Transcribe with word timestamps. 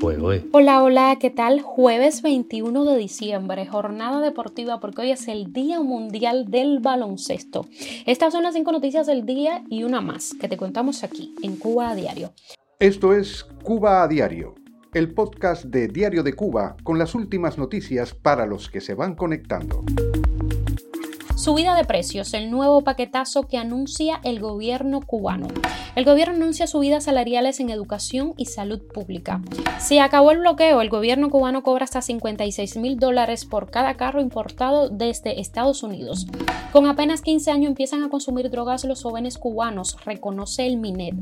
Juego, 0.00 0.32
eh. 0.32 0.44
Hola, 0.52 0.82
hola, 0.82 1.16
¿qué 1.20 1.30
tal? 1.30 1.60
Jueves 1.60 2.22
21 2.22 2.84
de 2.84 2.96
diciembre, 2.96 3.66
jornada 3.66 4.20
deportiva 4.20 4.78
porque 4.78 5.02
hoy 5.02 5.10
es 5.10 5.26
el 5.26 5.52
Día 5.52 5.80
Mundial 5.80 6.50
del 6.50 6.78
Baloncesto. 6.78 7.66
Estas 8.06 8.32
son 8.32 8.44
las 8.44 8.54
cinco 8.54 8.70
noticias 8.70 9.06
del 9.06 9.26
día 9.26 9.64
y 9.68 9.82
una 9.82 10.00
más 10.00 10.34
que 10.40 10.48
te 10.48 10.56
contamos 10.56 11.02
aquí 11.02 11.34
en 11.42 11.56
Cuba 11.56 11.90
a 11.90 11.94
Diario. 11.96 12.32
Esto 12.78 13.12
es 13.12 13.44
Cuba 13.64 14.04
a 14.04 14.08
Diario, 14.08 14.54
el 14.94 15.12
podcast 15.12 15.64
de 15.64 15.88
Diario 15.88 16.22
de 16.22 16.34
Cuba 16.34 16.76
con 16.84 16.98
las 16.98 17.16
últimas 17.16 17.58
noticias 17.58 18.14
para 18.14 18.46
los 18.46 18.70
que 18.70 18.80
se 18.80 18.94
van 18.94 19.16
conectando. 19.16 19.84
Subida 21.38 21.76
de 21.76 21.84
precios, 21.84 22.34
el 22.34 22.50
nuevo 22.50 22.82
paquetazo 22.82 23.44
que 23.44 23.58
anuncia 23.58 24.20
el 24.24 24.40
gobierno 24.40 25.00
cubano. 25.00 25.46
El 25.94 26.04
gobierno 26.04 26.34
anuncia 26.34 26.66
subidas 26.66 27.04
salariales 27.04 27.60
en 27.60 27.70
educación 27.70 28.34
y 28.36 28.46
salud 28.46 28.80
pública. 28.92 29.40
Si 29.78 30.00
acabó 30.00 30.32
el 30.32 30.40
bloqueo, 30.40 30.80
el 30.80 30.88
gobierno 30.90 31.30
cubano 31.30 31.62
cobra 31.62 31.84
hasta 31.84 32.02
56 32.02 32.78
mil 32.78 32.98
dólares 32.98 33.44
por 33.44 33.70
cada 33.70 33.96
carro 33.96 34.20
importado 34.20 34.88
desde 34.88 35.40
Estados 35.40 35.84
Unidos. 35.84 36.26
Con 36.72 36.86
apenas 36.86 37.22
15 37.22 37.52
años 37.52 37.68
empiezan 37.68 38.02
a 38.02 38.10
consumir 38.10 38.50
drogas 38.50 38.84
los 38.84 39.04
jóvenes 39.04 39.38
cubanos, 39.38 39.96
reconoce 40.04 40.66
el 40.66 40.76
MINET. 40.76 41.14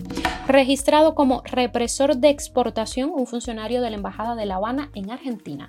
Registrado 0.47 1.15
como 1.15 1.43
represor 1.45 2.17
de 2.17 2.31
exportación, 2.31 3.11
un 3.15 3.27
funcionario 3.27 3.83
de 3.83 3.91
la 3.91 3.97
Embajada 3.97 4.35
de 4.35 4.47
La 4.47 4.57
Habana 4.57 4.91
en 4.95 5.11
Argentina. 5.11 5.69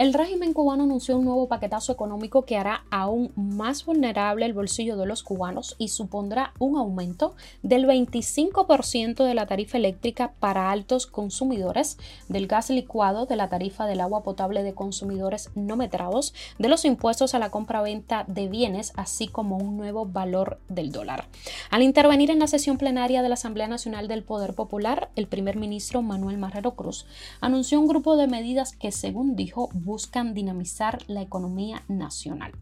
El 0.00 0.14
régimen 0.14 0.54
cubano 0.54 0.84
anunció 0.84 1.18
un 1.18 1.26
nuevo 1.26 1.46
paquetazo 1.46 1.92
económico 1.92 2.46
que 2.46 2.56
hará 2.56 2.84
aún 2.90 3.32
más 3.36 3.84
vulnerable 3.84 4.46
el 4.46 4.54
bolsillo 4.54 4.96
de 4.96 5.04
los 5.04 5.22
cubanos 5.22 5.76
y 5.76 5.88
supondrá 5.88 6.54
un 6.58 6.78
aumento 6.78 7.34
del 7.62 7.84
25% 7.84 9.26
de 9.26 9.34
la 9.34 9.44
tarifa 9.44 9.76
eléctrica 9.76 10.32
para 10.40 10.70
altos 10.70 11.06
consumidores, 11.06 11.98
del 12.30 12.46
gas 12.46 12.70
licuado, 12.70 13.26
de 13.26 13.36
la 13.36 13.50
tarifa 13.50 13.84
del 13.84 14.00
agua 14.00 14.22
potable 14.22 14.62
de 14.62 14.72
consumidores 14.72 15.50
no 15.54 15.76
metrados, 15.76 16.32
de 16.58 16.68
los 16.68 16.86
impuestos 16.86 17.34
a 17.34 17.38
la 17.38 17.50
compra-venta 17.50 18.24
de 18.26 18.48
bienes, 18.48 18.94
así 18.96 19.28
como 19.28 19.58
un 19.58 19.76
nuevo 19.76 20.06
valor 20.06 20.60
del 20.70 20.92
dólar. 20.92 21.26
Al 21.68 21.82
intervenir 21.82 22.30
en 22.30 22.38
la 22.38 22.46
sesión 22.46 22.78
plenaria 22.78 23.20
de 23.20 23.28
la 23.28 23.34
Asamblea 23.34 23.68
Nacional 23.68 24.08
del 24.08 24.24
Poder 24.24 24.54
Popular, 24.54 25.10
el 25.14 25.26
primer 25.26 25.56
ministro 25.56 26.00
Manuel 26.00 26.38
Marrero 26.38 26.74
Cruz 26.74 27.04
anunció 27.42 27.78
un 27.78 27.86
grupo 27.86 28.16
de 28.16 28.28
medidas 28.28 28.74
que, 28.74 28.92
según 28.92 29.36
dijo, 29.36 29.68
buscan 29.90 30.34
dinamizar 30.34 31.00
la 31.08 31.20
economía 31.20 31.82
nacional. 31.88 32.52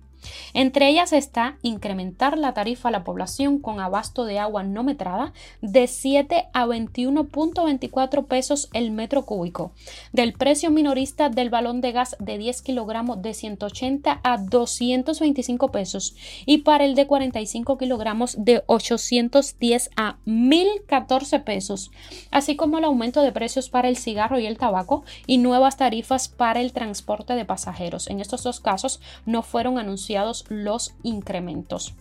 Entre 0.54 0.88
ellas 0.88 1.12
está 1.12 1.58
incrementar 1.62 2.38
la 2.38 2.54
tarifa 2.54 2.88
a 2.88 2.92
la 2.92 3.04
población 3.04 3.58
con 3.58 3.80
abasto 3.80 4.24
de 4.24 4.38
agua 4.38 4.62
no 4.62 4.82
metrada 4.82 5.32
de 5.60 5.86
7 5.86 6.48
a 6.52 6.66
21.24 6.66 8.26
pesos 8.26 8.68
el 8.72 8.90
metro 8.90 9.24
cúbico, 9.24 9.72
del 10.12 10.32
precio 10.32 10.70
minorista 10.70 11.28
del 11.28 11.50
balón 11.50 11.80
de 11.80 11.92
gas 11.92 12.16
de 12.18 12.38
10 12.38 12.62
kilogramos 12.62 13.22
de 13.22 13.34
180 13.34 14.20
a 14.22 14.38
225 14.38 15.70
pesos 15.70 16.16
y 16.46 16.58
para 16.58 16.84
el 16.84 16.94
de 16.94 17.06
45 17.06 17.78
kilogramos 17.78 18.36
de 18.38 18.62
810 18.66 19.90
a 19.96 20.16
1014 20.24 21.40
pesos, 21.40 21.90
así 22.30 22.56
como 22.56 22.78
el 22.78 22.84
aumento 22.84 23.22
de 23.22 23.32
precios 23.32 23.68
para 23.68 23.88
el 23.88 23.96
cigarro 23.96 24.38
y 24.38 24.46
el 24.46 24.58
tabaco 24.58 25.04
y 25.26 25.38
nuevas 25.38 25.76
tarifas 25.76 26.28
para 26.28 26.60
el 26.60 26.72
transporte 26.72 27.34
de 27.34 27.44
pasajeros. 27.44 28.08
En 28.08 28.20
estos 28.20 28.42
dos 28.42 28.60
casos 28.60 29.00
no 29.26 29.42
fueron 29.42 29.78
anunciados 29.78 30.07
los 30.48 30.94
incrementos. 31.02 31.94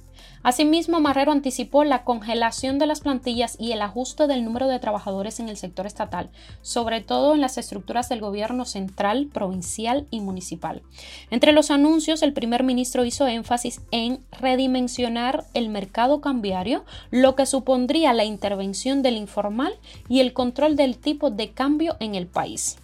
Asimismo, 0.44 1.00
Marrero 1.00 1.32
anticipó 1.32 1.84
la 1.84 2.04
congelación 2.04 2.80
de 2.80 2.88
las 2.88 3.02
plantillas 3.02 3.58
y 3.60 3.72
el 3.72 3.82
ajuste 3.82 4.28
del 4.28 4.46
número 4.46 4.68
de 4.68 4.80
trabajadores 4.80 5.40
en 5.40 5.50
el 5.50 5.58
sector 5.58 5.86
estatal, 5.86 6.30
sobre 6.62 7.02
todo 7.02 7.34
en 7.34 7.42
las 7.42 7.58
estructuras 7.58 8.08
del 8.10 8.22
gobierno 8.22 8.66
central, 8.66 9.28
provincial 9.34 10.08
y 10.10 10.22
municipal. 10.22 10.84
Entre 11.32 11.52
los 11.52 11.72
anuncios, 11.72 12.22
el 12.22 12.34
primer 12.34 12.64
ministro 12.64 13.04
hizo 13.04 13.28
énfasis 13.28 13.82
en 13.92 14.22
redimensionar 14.40 15.46
el 15.54 15.70
mercado 15.70 16.22
cambiario, 16.22 16.86
lo 17.12 17.36
que 17.36 17.46
supondría 17.46 18.14
la 18.14 18.26
intervención 18.26 19.02
del 19.02 19.18
informal 19.18 19.74
y 20.08 20.20
el 20.20 20.34
control 20.34 20.76
del 20.76 20.98
tipo 20.98 21.30
de 21.30 21.52
cambio 21.52 21.98
en 22.00 22.16
el 22.16 22.28
país. 22.28 22.78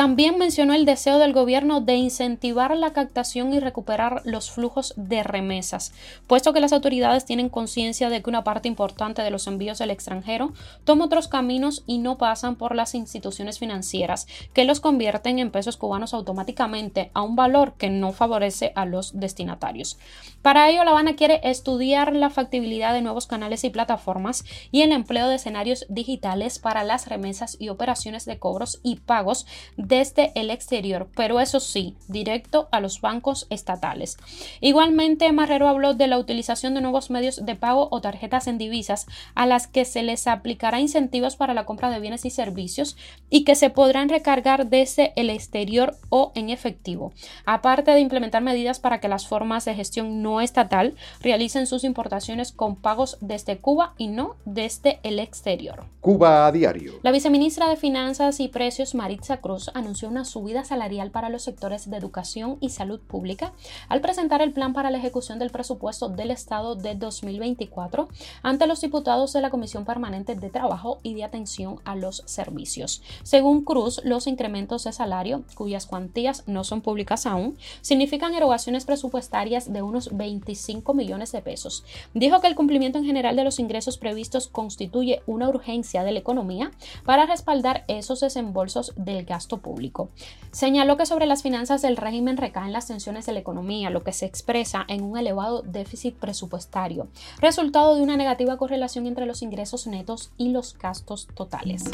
También 0.00 0.38
mencionó 0.38 0.72
el 0.72 0.86
deseo 0.86 1.18
del 1.18 1.34
gobierno 1.34 1.82
de 1.82 1.94
incentivar 1.94 2.74
la 2.74 2.94
captación 2.94 3.52
y 3.52 3.60
recuperar 3.60 4.22
los 4.24 4.50
flujos 4.50 4.94
de 4.96 5.22
remesas, 5.22 5.92
puesto 6.26 6.54
que 6.54 6.60
las 6.60 6.72
autoridades 6.72 7.26
tienen 7.26 7.50
conciencia 7.50 8.08
de 8.08 8.22
que 8.22 8.30
una 8.30 8.42
parte 8.42 8.66
importante 8.66 9.20
de 9.20 9.30
los 9.30 9.46
envíos 9.46 9.76
del 9.76 9.90
extranjero 9.90 10.54
toma 10.84 11.04
otros 11.04 11.28
caminos 11.28 11.84
y 11.86 11.98
no 11.98 12.16
pasan 12.16 12.56
por 12.56 12.74
las 12.74 12.94
instituciones 12.94 13.58
financieras, 13.58 14.26
que 14.54 14.64
los 14.64 14.80
convierten 14.80 15.38
en 15.38 15.50
pesos 15.50 15.76
cubanos 15.76 16.14
automáticamente 16.14 17.10
a 17.12 17.20
un 17.20 17.36
valor 17.36 17.74
que 17.74 17.90
no 17.90 18.12
favorece 18.12 18.72
a 18.76 18.86
los 18.86 19.20
destinatarios. 19.20 19.98
Para 20.40 20.70
ello, 20.70 20.82
La 20.82 20.92
Habana 20.92 21.14
quiere 21.14 21.42
estudiar 21.44 22.16
la 22.16 22.30
factibilidad 22.30 22.94
de 22.94 23.02
nuevos 23.02 23.26
canales 23.26 23.64
y 23.64 23.68
plataformas 23.68 24.46
y 24.72 24.80
el 24.80 24.92
empleo 24.92 25.28
de 25.28 25.34
escenarios 25.34 25.84
digitales 25.90 26.58
para 26.58 26.84
las 26.84 27.06
remesas 27.06 27.58
y 27.60 27.68
operaciones 27.68 28.24
de 28.24 28.38
cobros 28.38 28.80
y 28.82 28.96
pagos 28.96 29.44
desde 29.90 30.30
el 30.36 30.50
exterior, 30.50 31.08
pero 31.16 31.40
eso 31.40 31.58
sí, 31.58 31.96
directo 32.06 32.68
a 32.70 32.80
los 32.80 33.00
bancos 33.00 33.48
estatales. 33.50 34.16
Igualmente, 34.60 35.30
Marrero 35.32 35.68
habló 35.68 35.94
de 35.94 36.06
la 36.06 36.16
utilización 36.16 36.74
de 36.74 36.80
nuevos 36.80 37.10
medios 37.10 37.44
de 37.44 37.56
pago 37.56 37.88
o 37.90 38.00
tarjetas 38.00 38.46
en 38.46 38.56
divisas 38.56 39.06
a 39.34 39.46
las 39.46 39.66
que 39.66 39.84
se 39.84 40.04
les 40.04 40.28
aplicará 40.28 40.78
incentivos 40.78 41.34
para 41.34 41.54
la 41.54 41.66
compra 41.66 41.90
de 41.90 41.98
bienes 41.98 42.24
y 42.24 42.30
servicios 42.30 42.96
y 43.30 43.42
que 43.42 43.56
se 43.56 43.68
podrán 43.68 44.08
recargar 44.08 44.68
desde 44.68 45.12
el 45.16 45.28
exterior 45.28 45.96
o 46.08 46.30
en 46.36 46.50
efectivo, 46.50 47.12
aparte 47.44 47.90
de 47.90 48.00
implementar 48.00 48.42
medidas 48.42 48.78
para 48.78 49.00
que 49.00 49.08
las 49.08 49.26
formas 49.26 49.64
de 49.64 49.74
gestión 49.74 50.22
no 50.22 50.40
estatal 50.40 50.94
realicen 51.20 51.66
sus 51.66 51.82
importaciones 51.82 52.52
con 52.52 52.76
pagos 52.76 53.18
desde 53.20 53.58
Cuba 53.58 53.94
y 53.98 54.06
no 54.06 54.36
desde 54.44 55.00
el 55.02 55.18
exterior. 55.18 55.84
Cuba 56.00 56.46
a 56.46 56.52
diario. 56.52 56.94
La 57.02 57.10
viceministra 57.10 57.68
de 57.68 57.76
Finanzas 57.76 58.38
y 58.38 58.46
Precios, 58.46 58.94
Maritza 58.94 59.38
Cruz, 59.38 59.69
anunció 59.74 60.08
una 60.08 60.24
subida 60.24 60.64
salarial 60.64 61.10
para 61.10 61.28
los 61.28 61.42
sectores 61.42 61.90
de 61.90 61.96
educación 61.96 62.58
y 62.60 62.70
salud 62.70 63.00
pública 63.00 63.52
al 63.88 64.00
presentar 64.00 64.42
el 64.42 64.52
plan 64.52 64.72
para 64.72 64.90
la 64.90 64.98
ejecución 64.98 65.38
del 65.38 65.50
presupuesto 65.50 66.08
del 66.08 66.30
Estado 66.30 66.74
de 66.74 66.94
2024 66.94 68.08
ante 68.42 68.66
los 68.66 68.80
diputados 68.80 69.32
de 69.32 69.40
la 69.40 69.50
Comisión 69.50 69.84
Permanente 69.84 70.34
de 70.34 70.50
Trabajo 70.50 70.98
y 71.02 71.14
de 71.14 71.24
Atención 71.24 71.80
a 71.84 71.96
los 71.96 72.22
Servicios. 72.26 73.02
Según 73.22 73.64
Cruz, 73.64 74.00
los 74.04 74.26
incrementos 74.26 74.84
de 74.84 74.92
salario, 74.92 75.44
cuyas 75.54 75.86
cuantías 75.86 76.44
no 76.46 76.64
son 76.64 76.80
públicas 76.80 77.26
aún, 77.26 77.56
significan 77.80 78.34
erogaciones 78.34 78.84
presupuestarias 78.84 79.72
de 79.72 79.82
unos 79.82 80.16
25 80.16 80.94
millones 80.94 81.32
de 81.32 81.42
pesos. 81.42 81.84
Dijo 82.14 82.40
que 82.40 82.46
el 82.46 82.54
cumplimiento 82.54 82.98
en 82.98 83.04
general 83.04 83.36
de 83.36 83.44
los 83.44 83.58
ingresos 83.58 83.98
previstos 83.98 84.48
constituye 84.48 85.22
una 85.26 85.48
urgencia 85.48 86.02
de 86.02 86.12
la 86.12 86.18
economía 86.18 86.70
para 87.04 87.26
respaldar 87.26 87.84
esos 87.88 88.20
desembolsos 88.20 88.92
del 88.96 89.24
gasto 89.24 89.59
público. 89.60 90.10
Señaló 90.52 90.96
que 90.96 91.06
sobre 91.06 91.26
las 91.26 91.42
finanzas 91.42 91.80
del 91.80 91.96
régimen 91.96 92.36
recaen 92.36 92.72
las 92.72 92.88
tensiones 92.88 93.24
de 93.24 93.32
la 93.32 93.38
economía, 93.38 93.88
lo 93.88 94.02
que 94.02 94.12
se 94.12 94.26
expresa 94.26 94.84
en 94.88 95.04
un 95.04 95.16
elevado 95.16 95.62
déficit 95.62 96.16
presupuestario, 96.16 97.06
resultado 97.40 97.94
de 97.94 98.02
una 98.02 98.16
negativa 98.16 98.56
correlación 98.56 99.06
entre 99.06 99.26
los 99.26 99.42
ingresos 99.42 99.86
netos 99.86 100.32
y 100.36 100.48
los 100.48 100.76
gastos 100.76 101.28
totales. 101.34 101.84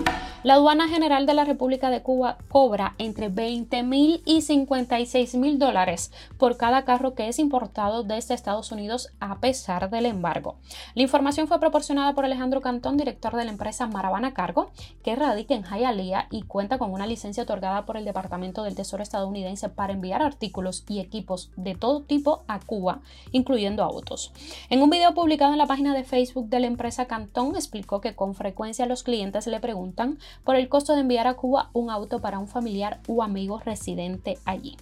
La 0.43 0.55
aduana 0.55 0.88
general 0.88 1.26
de 1.26 1.34
la 1.34 1.44
República 1.44 1.91
de 1.91 2.03
Cuba 2.03 2.38
cobra 2.49 2.94
entre 2.97 3.28
20 3.28 3.82
mil 3.82 4.22
y 4.25 4.41
56 4.41 5.34
mil 5.34 5.59
dólares 5.59 6.10
por 6.38 6.56
cada 6.56 6.87
carro 6.87 7.15
que 7.15 7.28
es 7.28 7.38
importado 7.38 8.05
desde 8.05 8.34
Estados 8.34 8.72
Unidos 8.72 9.10
a 9.21 9.38
pesar 9.38 9.91
del 9.91 10.06
embargo. 10.06 10.56
La 10.94 11.02
información 11.02 11.46
fue 11.46 11.61
proporcionada 11.61 12.14
por 12.14 12.25
Alejandro 12.25 12.62
Cantón, 12.62 12.96
director 12.96 13.37
de 13.37 13.44
la 13.44 13.50
empresa 13.50 13.87
Maravana 13.87 14.32
Cargo, 14.32 14.70
que 15.05 15.14
radica 15.14 15.55
en 15.55 15.64
Hialeah 15.64 16.29
y 16.31 16.43
cuenta 16.43 16.79
con 16.79 16.93
una 16.93 17.06
licencia 17.06 17.43
otorgada 17.43 17.56
por 17.87 17.97
el 17.97 18.05
Departamento 18.05 18.62
del 18.62 18.75
Tesoro 18.75 19.03
estadounidense 19.03 19.69
para 19.69 19.93
enviar 19.93 20.20
artículos 20.20 20.85
y 20.88 21.00
equipos 21.00 21.50
de 21.56 21.75
todo 21.75 22.03
tipo 22.03 22.43
a 22.49 22.61
Cuba, 22.61 23.00
incluyendo 23.32 23.82
autos. 23.82 24.32
En 24.69 24.82
un 24.82 24.91
video 24.91 25.14
publicado 25.14 25.53
en 25.53 25.58
la 25.58 25.67
página 25.67 25.94
de 25.94 26.05
Facebook 26.05 26.49
de 26.49 26.61
la 26.61 26.67
empresa 26.67 27.06
Cantón 27.06 27.56
explicó 27.56 28.00
que 28.00 28.14
con 28.14 28.35
frecuencia 28.35 28.87
los 28.87 29.03
clientes 29.03 29.47
le 29.47 29.61
preguntan 29.61 30.19
por 30.44 30.56
el 30.56 30.69
costo 30.69 30.94
de 30.94 31.00
enviar 31.00 31.26
a 31.26 31.35
Cuba 31.35 31.70
un 31.73 31.91
auto 31.91 32.20
para 32.20 32.38
un 32.38 32.49
familiar 32.49 33.00
u 33.08 33.23
amigo 33.23 33.58
residente 33.58 34.38
allí. 34.44 34.76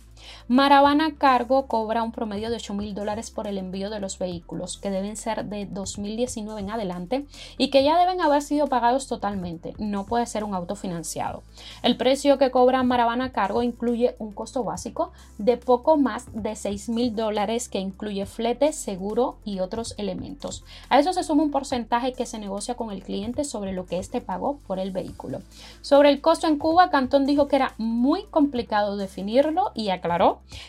Maravana 0.49 1.17
Cargo 1.17 1.67
cobra 1.67 2.03
un 2.03 2.13
promedio 2.13 2.51
de 2.51 2.57
8 2.57 2.75
mil 2.75 2.95
dólares 2.95 3.31
por 3.31 3.47
el 3.47 3.59
envío 3.59 3.91
de 3.91 4.01
los 4.01 4.19
vehículos, 4.19 4.79
que 4.79 4.91
deben 4.91 5.17
ser 5.17 5.45
de 5.47 5.67
2019 5.67 6.61
en 6.61 6.71
adelante 6.71 7.27
y 7.59 7.71
que 7.71 7.83
ya 7.83 7.99
deben 7.99 8.21
haber 8.21 8.43
sido 8.43 8.67
pagados 8.67 9.07
totalmente. 9.07 9.75
No 9.79 10.07
puede 10.07 10.27
ser 10.27 10.45
un 10.45 10.55
auto 10.55 10.77
financiado. 10.77 11.43
El 11.83 11.97
precio 11.97 12.39
que 12.39 12.51
cobra 12.51 12.83
Maravana 12.83 13.33
Cargo 13.33 13.63
incluye 13.63 14.17
un 14.19 14.33
costo 14.33 14.65
básico 14.65 15.13
de 15.39 15.57
poco 15.57 15.97
más 15.97 16.27
de 16.33 16.57
6 16.57 16.89
mil 16.91 17.15
dólares 17.15 17.69
que 17.69 17.79
incluye 17.79 18.27
flete, 18.27 18.73
seguro 18.73 19.37
y 19.45 19.61
otros 19.61 19.95
elementos. 19.99 20.65
A 20.89 20.99
eso 20.99 21.13
se 21.13 21.23
suma 21.23 21.43
un 21.43 21.51
porcentaje 21.51 22.13
que 22.13 22.27
se 22.27 22.39
negocia 22.39 22.75
con 22.75 22.91
el 22.91 23.03
cliente 23.03 23.45
sobre 23.45 23.73
lo 23.73 23.87
que 23.87 23.99
éste 23.99 24.21
pagó 24.21 24.59
por 24.67 24.79
el 24.79 24.91
vehículo. 24.91 25.41
Sobre 25.83 26.11
el 26.11 26.21
costo 26.21 26.47
en 26.47 26.59
Cuba, 26.59 26.91
Cantón 26.91 27.27
dijo 27.27 27.49
que 27.49 27.57
era 27.57 27.75
muy 27.79 28.25
complicado 28.25 28.97
definirlo 28.97 29.73
y 29.75 29.91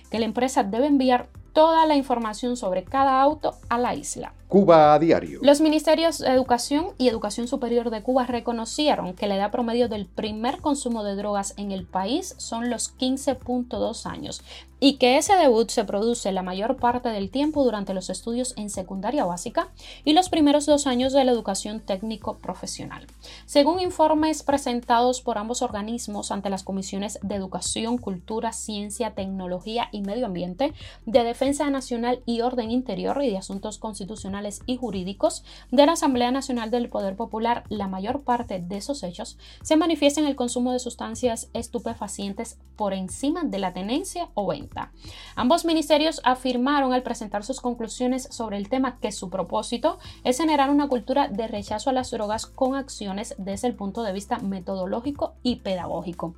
que 0.10 0.20
la 0.20 0.26
empresa 0.26 0.64
debe 0.64 0.88
enviar 0.88 1.30
toda 1.56 1.86
la 1.86 1.96
información 1.96 2.58
sobre 2.58 2.84
cada 2.84 3.22
auto 3.22 3.56
a 3.70 3.80
la 3.80 3.96
isla. 3.96 4.34
Cuba 4.50 4.94
a 4.94 5.00
diario. 5.00 5.40
Los 5.42 5.60
ministerios 5.60 6.20
de 6.20 6.28
Educación 6.28 6.90
y 6.98 7.08
Educación 7.08 7.48
Superior 7.48 7.90
de 7.90 8.04
Cuba 8.04 8.26
reconocieron 8.26 9.16
que 9.16 9.28
la 9.28 9.38
edad 9.38 9.52
promedio 9.52 9.90
del 9.90 10.06
primer 10.06 10.60
consumo 10.60 11.04
de 11.04 11.16
drogas 11.16 11.54
en 11.58 11.72
el 11.72 11.86
país 11.86 12.36
son 12.38 12.70
los 12.70 12.96
15.2 12.98 14.06
años 14.06 14.44
y 14.80 14.98
que 14.98 15.18
ese 15.18 15.36
debut 15.36 15.70
se 15.70 15.86
produce 15.86 16.32
la 16.32 16.44
mayor 16.44 16.76
parte 16.76 17.10
del 17.10 17.32
tiempo 17.32 17.64
durante 17.64 17.94
los 17.94 18.10
estudios 18.10 18.54
en 18.58 18.70
secundaria 18.70 19.26
básica 19.26 19.70
y 20.04 20.14
los 20.14 20.30
primeros 20.30 20.66
dos 20.66 20.86
años 20.86 21.14
de 21.14 21.24
la 21.24 21.32
educación 21.32 21.80
técnico 21.80 22.38
profesional. 22.38 23.08
Según 23.46 23.80
informes 23.80 24.44
presentados 24.44 25.22
por 25.22 25.38
ambos 25.38 25.62
organismos 25.62 26.32
ante 26.32 26.50
las 26.50 26.64
comisiones 26.64 27.20
de 27.24 27.36
Educación, 27.36 27.98
Cultura, 27.98 28.52
Ciencia, 28.52 29.16
Tecnología 29.16 29.88
y 29.92 30.02
Medio 30.02 30.26
Ambiente, 30.26 30.74
de 31.06 31.24
Defensa 31.24 31.45
Nacional 31.46 32.24
y 32.26 32.42
Orden 32.42 32.72
Interior 32.72 33.22
y 33.24 33.30
de 33.30 33.38
Asuntos 33.38 33.78
Constitucionales 33.78 34.64
y 34.66 34.78
jurídicos 34.78 35.44
de 35.70 35.86
la 35.86 35.92
Asamblea 35.92 36.32
Nacional 36.32 36.72
del 36.72 36.90
Poder 36.90 37.16
Popular, 37.16 37.66
la 37.70 37.88
mayor 37.88 38.24
parte 38.24 38.60
de 38.60 38.78
esos 38.78 39.04
hechos 39.04 39.38
se 39.62 39.76
manifiesta 39.76 40.20
en 40.20 40.26
el 40.26 40.36
consumo 40.36 40.72
de 40.72 40.80
sustancias 40.80 41.50
estupefacientes 41.54 42.58
por 42.76 42.94
encima 42.94 43.44
de 43.44 43.60
la 43.60 43.74
tenencia 43.74 44.30
o 44.34 44.48
venta. 44.48 44.92
Ambos 45.36 45.66
ministerios 45.66 46.20
afirmaron 46.24 46.94
al 46.94 47.04
presentar 47.04 47.44
sus 47.44 47.62
conclusiones 47.62 48.28
sobre 48.32 48.58
el 48.58 48.68
tema 48.68 48.98
que 49.00 49.12
su 49.12 49.30
propósito 49.30 50.00
es 50.24 50.38
generar 50.38 50.72
una 50.72 50.88
cultura 50.88 51.28
de 51.28 51.48
rechazo 51.48 51.92
a 51.92 51.94
las 51.94 52.10
drogas 52.10 52.48
con 52.48 52.74
acciones 52.74 53.36
desde 53.38 53.68
el 53.68 53.76
punto 53.76 54.02
de 54.02 54.14
vista 54.14 54.40
metodológico 54.40 55.36
y 55.44 55.58
pedagógico. 55.58 56.34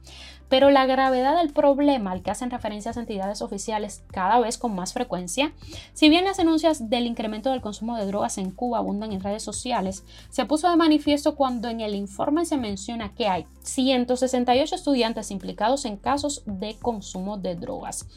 Pero 0.49 0.71
la 0.71 0.85
gravedad 0.85 1.37
del 1.37 1.51
problema 1.51 2.11
al 2.11 2.21
que 2.21 2.31
hacen 2.31 2.51
referencias 2.51 2.97
entidades 2.97 3.41
oficiales 3.41 4.03
cada 4.11 4.39
vez 4.39 4.57
con 4.57 4.75
más 4.75 4.93
frecuencia, 4.93 5.53
si 5.93 6.09
bien 6.09 6.25
las 6.25 6.37
denuncias 6.37 6.89
del 6.89 7.05
incremento 7.05 7.51
del 7.51 7.61
consumo 7.61 7.97
de 7.97 8.05
drogas 8.05 8.37
en 8.37 8.51
Cuba 8.51 8.77
abundan 8.77 9.11
en 9.11 9.21
redes 9.21 9.43
sociales, 9.43 10.03
se 10.29 10.45
puso 10.45 10.69
de 10.69 10.75
manifiesto 10.75 11.35
cuando 11.35 11.69
en 11.69 11.81
el 11.81 11.95
informe 11.95 12.45
se 12.45 12.57
menciona 12.57 13.13
que 13.13 13.27
hay 13.27 13.45
168 13.63 14.75
estudiantes 14.75 15.31
implicados 15.31 15.85
en 15.85 15.97
casos 15.97 16.43
de 16.45 16.75
consumo 16.75 17.37
de 17.37 17.55
drogas. 17.55 18.07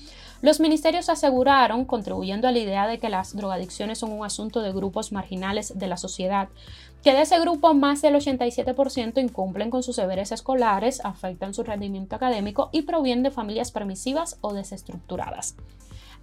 Los 0.42 0.58
ministerios 0.58 1.10
aseguraron, 1.10 1.84
contribuyendo 1.84 2.48
a 2.48 2.52
la 2.52 2.58
idea 2.58 2.86
de 2.86 2.98
que 2.98 3.10
las 3.10 3.36
drogadicciones 3.36 3.98
son 3.98 4.12
un 4.12 4.24
asunto 4.24 4.62
de 4.62 4.72
grupos 4.72 5.12
marginales 5.12 5.78
de 5.78 5.86
la 5.86 5.98
sociedad, 5.98 6.48
que 7.02 7.12
de 7.12 7.22
ese 7.22 7.40
grupo 7.40 7.72
más 7.74 8.02
del 8.02 8.14
87% 8.14 9.20
incumplen 9.20 9.70
con 9.70 9.82
sus 9.82 9.96
deberes 9.96 10.32
escolares, 10.32 11.00
afectan 11.04 11.54
su 11.54 11.62
rendimiento 11.62 12.16
académico 12.16 12.68
y 12.72 12.82
provienen 12.82 13.22
de 13.22 13.30
familias 13.30 13.70
permisivas 13.70 14.36
o 14.40 14.52
desestructuradas. 14.52 15.54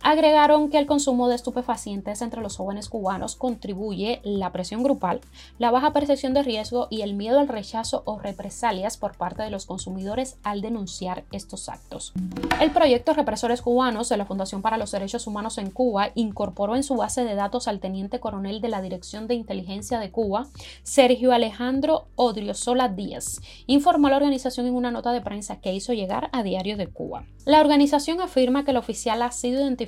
Agregaron 0.02 0.70
que 0.70 0.78
el 0.78 0.86
consumo 0.86 1.28
de 1.28 1.36
estupefacientes 1.36 2.22
entre 2.22 2.42
los 2.42 2.56
jóvenes 2.56 2.88
cubanos 2.88 3.36
contribuye 3.36 4.22
la 4.24 4.52
presión 4.52 4.84
grupal, 4.84 5.22
la 5.58 5.72
baja 5.72 5.92
percepción 5.92 6.34
de 6.34 6.44
riesgo 6.44 6.88
y 6.90 7.02
el 7.02 7.16
miedo 7.16 7.40
al 7.40 7.48
rechazo 7.48 8.04
o 8.06 8.20
represalias 8.20 8.98
por 8.98 9.18
parte 9.18 9.44
de 9.44 9.50
los 9.50 9.66
consumidores 9.66 10.38
al 10.44 10.62
denunciar 10.62 11.26
estos 11.32 11.68
actos. 11.68 12.14
El 12.62 12.72
proyecto 12.72 13.14
Represores 13.14 13.62
Cubanos 13.62 14.08
de 14.10 14.18
la 14.18 14.26
Fundación 14.26 14.62
para 14.62 14.78
los 14.78 14.92
Derechos 14.92 15.26
Humanos 15.26 15.58
en 15.58 15.72
Cuba 15.72 16.12
incorporó 16.14 16.76
en 16.76 16.84
su 16.84 16.96
base 16.96 17.24
de 17.24 17.36
datos 17.36 17.68
al 17.68 17.80
teniente 17.80 18.20
coronel 18.20 18.62
de 18.62 18.70
la 18.70 18.82
Dirección 18.82 19.28
de 19.28 19.36
Inteligencia 19.36 20.00
de 20.00 20.12
Cuba, 20.12 20.48
Sergio 20.84 21.34
Alejandro 21.34 22.08
Odriozola 22.16 22.88
Díaz, 22.88 23.42
informó 23.66 24.10
la 24.10 24.18
organización 24.18 24.68
en 24.68 24.76
una 24.76 24.92
nota 24.92 25.12
de 25.12 25.22
prensa 25.22 25.60
que 25.60 25.74
hizo 25.74 25.94
llegar 25.94 26.30
a 26.34 26.44
Diario 26.44 26.78
de 26.78 26.88
Cuba. 26.88 27.26
La 27.46 27.62
organización 27.62 28.22
afirma 28.22 28.64
que 28.66 28.72
el 28.72 28.78
oficial 28.78 29.22
ha 29.22 29.32
sido 29.32 29.62
identificado 29.62 29.87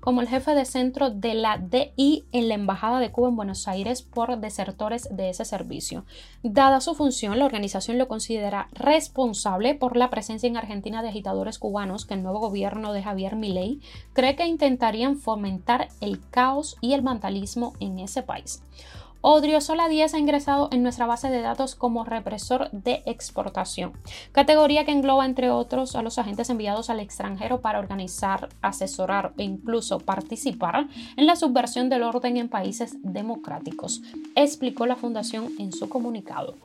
como 0.00 0.20
el 0.20 0.28
jefe 0.28 0.54
de 0.54 0.64
centro 0.64 1.10
de 1.10 1.34
la 1.34 1.58
DI 1.58 2.24
en 2.32 2.48
la 2.48 2.54
Embajada 2.54 3.00
de 3.00 3.10
Cuba 3.10 3.28
en 3.28 3.36
Buenos 3.36 3.66
Aires 3.68 4.02
por 4.02 4.38
desertores 4.38 5.08
de 5.10 5.30
ese 5.30 5.44
servicio. 5.44 6.04
Dada 6.42 6.80
su 6.80 6.94
función, 6.94 7.38
la 7.38 7.46
organización 7.46 7.98
lo 7.98 8.08
considera 8.08 8.68
responsable 8.72 9.74
por 9.74 9.96
la 9.96 10.10
presencia 10.10 10.46
en 10.46 10.56
Argentina 10.56 11.02
de 11.02 11.08
agitadores 11.08 11.58
cubanos 11.58 12.04
que 12.04 12.14
el 12.14 12.22
nuevo 12.22 12.40
gobierno 12.40 12.92
de 12.92 13.02
Javier 13.02 13.36
Milei 13.36 13.80
cree 14.12 14.36
que 14.36 14.46
intentarían 14.46 15.16
fomentar 15.16 15.88
el 16.00 16.20
caos 16.30 16.76
y 16.80 16.92
el 16.92 17.02
vandalismo 17.02 17.72
en 17.80 17.98
ese 17.98 18.22
país. 18.22 18.62
Odriozola 19.26 19.88
Díaz 19.88 20.12
ha 20.12 20.18
ingresado 20.18 20.68
en 20.70 20.82
nuestra 20.82 21.06
base 21.06 21.30
de 21.30 21.40
datos 21.40 21.74
como 21.74 22.04
represor 22.04 22.70
de 22.72 23.02
exportación, 23.06 23.94
categoría 24.32 24.84
que 24.84 24.92
engloba 24.92 25.24
entre 25.24 25.48
otros 25.48 25.96
a 25.96 26.02
los 26.02 26.18
agentes 26.18 26.50
enviados 26.50 26.90
al 26.90 27.00
extranjero 27.00 27.62
para 27.62 27.78
organizar, 27.78 28.50
asesorar 28.60 29.32
e 29.38 29.44
incluso 29.44 29.98
participar 29.98 30.88
en 31.16 31.24
la 31.24 31.36
subversión 31.36 31.88
del 31.88 32.02
orden 32.02 32.36
en 32.36 32.50
países 32.50 32.98
democráticos, 33.02 34.02
explicó 34.36 34.84
la 34.84 34.94
fundación 34.94 35.52
en 35.58 35.72
su 35.72 35.88
comunicado. 35.88 36.56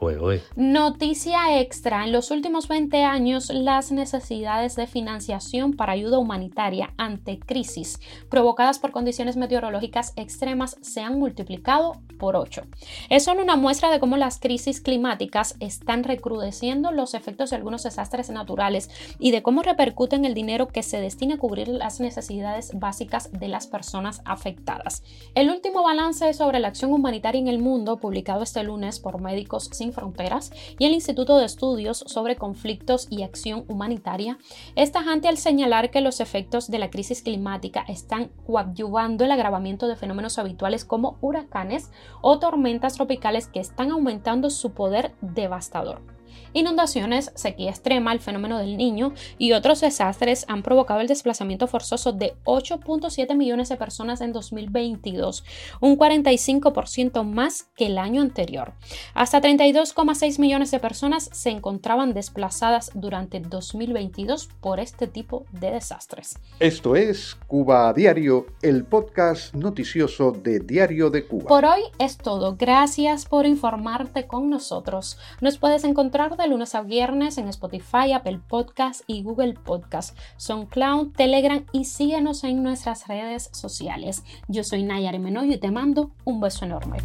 Noticia 0.57 1.61
extra, 1.61 2.03
en 2.03 2.11
los 2.11 2.29
últimos 2.29 2.67
20 2.67 3.05
años 3.05 3.51
las 3.51 3.93
necesidades 3.93 4.75
de 4.75 4.85
financiación 4.85 5.77
para 5.77 5.93
ayuda 5.93 6.19
humanitaria 6.19 6.93
ante 6.97 7.39
crisis 7.39 8.01
provocadas 8.27 8.79
por 8.79 8.91
condiciones 8.91 9.37
meteorológicas 9.37 10.11
extremas 10.17 10.75
se 10.81 10.99
han 10.99 11.17
multiplicado 11.17 12.01
por 12.17 12.48
8. 12.49 12.63
Es 13.09 13.25
solo 13.25 13.43
una 13.43 13.55
muestra 13.55 13.91
de 13.91 13.99
cómo 13.99 14.17
las 14.17 14.39
crisis 14.39 14.81
climáticas 14.81 15.55
están 15.59 16.03
recrudeciendo 16.03 16.91
los 16.91 17.13
efectos 17.13 17.51
de 17.51 17.57
algunos 17.57 17.83
desastres 17.83 18.29
naturales 18.29 18.89
y 19.19 19.31
de 19.31 19.43
cómo 19.43 19.61
repercuten 19.61 20.25
el 20.25 20.33
dinero 20.33 20.67
que 20.67 20.83
se 20.83 20.99
destina 20.99 21.35
a 21.35 21.37
cubrir 21.37 21.67
las 21.67 21.99
necesidades 21.99 22.71
básicas 22.73 23.31
de 23.31 23.47
las 23.47 23.67
personas 23.67 24.21
afectadas. 24.25 25.03
El 25.35 25.49
último 25.49 25.83
balance 25.83 26.33
sobre 26.33 26.59
la 26.59 26.69
acción 26.69 26.91
humanitaria 26.91 27.39
en 27.39 27.47
el 27.47 27.59
mundo, 27.59 27.97
publicado 27.97 28.41
este 28.41 28.63
lunes 28.63 28.99
por 28.99 29.21
Médicos 29.21 29.69
Sin 29.71 29.93
Fronteras 29.93 30.51
y 30.79 30.85
el 30.85 30.93
Instituto 30.93 31.37
de 31.37 31.45
Estudios 31.45 32.03
sobre 32.07 32.35
Conflictos 32.35 33.07
y 33.11 33.21
Acción 33.21 33.65
Humanitaria, 33.67 34.39
es 34.75 34.91
tajante 34.91 35.27
al 35.27 35.37
señalar 35.37 35.91
que 35.91 36.01
los 36.01 36.19
efectos 36.19 36.71
de 36.71 36.79
la 36.79 36.89
crisis 36.89 37.21
climática 37.21 37.85
están 37.87 38.31
coadyuvando 38.47 39.25
el 39.25 39.31
agravamiento 39.31 39.87
de 39.87 39.95
fenómenos 39.95 40.39
habituales 40.39 40.85
como 40.85 41.17
huracanes 41.21 41.91
o 42.21 42.38
tormentas 42.39 42.95
tropicales 42.95 43.47
que 43.47 43.59
están 43.59 43.91
aumentando 43.91 44.49
su 44.49 44.71
poder 44.71 45.13
devastador. 45.21 46.01
Inundaciones, 46.53 47.31
sequía 47.35 47.69
extrema, 47.69 48.13
el 48.13 48.19
fenómeno 48.19 48.57
del 48.57 48.77
niño 48.77 49.13
y 49.37 49.53
otros 49.53 49.81
desastres 49.81 50.45
han 50.47 50.63
provocado 50.63 51.01
el 51.01 51.07
desplazamiento 51.07 51.67
forzoso 51.67 52.11
de 52.11 52.35
8.7 52.45 53.35
millones 53.35 53.69
de 53.69 53.77
personas 53.77 54.21
en 54.21 54.33
2022, 54.33 55.43
un 55.81 55.97
45% 55.97 57.23
más 57.23 57.63
que 57.75 57.87
el 57.87 57.97
año 57.97 58.21
anterior. 58.21 58.73
Hasta 59.13 59.41
32,6 59.41 60.39
millones 60.39 60.71
de 60.71 60.79
personas 60.79 61.29
se 61.31 61.49
encontraban 61.49 62.13
desplazadas 62.13 62.91
durante 62.93 63.39
2022 63.39 64.49
por 64.61 64.79
este 64.79 65.07
tipo 65.07 65.45
de 65.51 65.71
desastres. 65.71 66.37
Esto 66.59 66.95
es 66.95 67.35
Cuba 67.47 67.93
Diario, 67.93 68.47
el 68.61 68.85
podcast 68.85 69.53
noticioso 69.53 70.31
de 70.31 70.59
Diario 70.59 71.09
de 71.09 71.25
Cuba. 71.25 71.47
Por 71.47 71.65
hoy 71.65 71.81
es 71.97 72.17
todo. 72.17 72.55
Gracias 72.57 73.25
por 73.25 73.45
informarte 73.45 74.27
con 74.27 74.49
nosotros. 74.49 75.17
Nos 75.41 75.57
puedes 75.57 75.83
encontrar 76.19 76.47
de 76.47 76.53
lunes 76.53 76.75
a 76.75 76.81
viernes 76.81 77.37
en 77.37 77.47
Spotify, 77.47 78.11
Apple 78.13 78.41
Podcast 78.45 79.03
y 79.07 79.23
Google 79.23 79.53
Podcast, 79.53 80.17
SoundCloud, 80.35 81.13
Telegram 81.13 81.63
y 81.71 81.85
síguenos 81.85 82.43
en 82.43 82.61
nuestras 82.61 83.07
redes 83.07 83.49
sociales. 83.53 84.23
Yo 84.49 84.65
soy 84.65 84.83
Nayar 84.83 85.17
Menoyo 85.19 85.53
y 85.53 85.59
te 85.59 85.71
mando 85.71 86.11
un 86.25 86.41
beso 86.41 86.65
enorme. 86.65 86.97